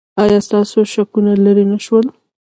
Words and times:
ایا 0.23 0.39
ستاسو 0.47 0.77
شکونه 0.93 1.33
لرې 1.43 1.65
نه 1.71 1.77
شول؟ 1.85 2.05